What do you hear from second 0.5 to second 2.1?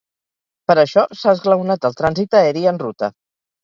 Per això s’ha esglaonat el